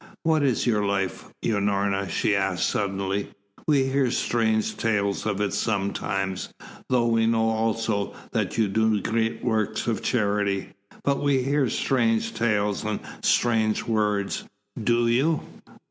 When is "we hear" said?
3.67-4.09, 11.21-11.69